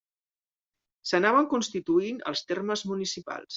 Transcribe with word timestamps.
S'anaven 1.09 1.49
constituint 1.53 2.19
els 2.33 2.45
termes 2.55 2.85
municipals. 2.93 3.49